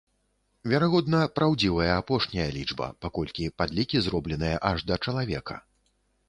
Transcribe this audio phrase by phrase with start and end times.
[0.71, 5.55] Верагодна, праўдзівая апошняя лічба, паколькі падлікі зробленыя аж да чалавека.